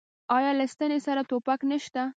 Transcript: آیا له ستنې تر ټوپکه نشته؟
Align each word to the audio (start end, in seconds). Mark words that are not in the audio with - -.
آیا 0.37 0.51
له 0.59 0.65
ستنې 0.73 0.97
تر 1.05 1.17
ټوپکه 1.29 1.65
نشته؟ 1.71 2.01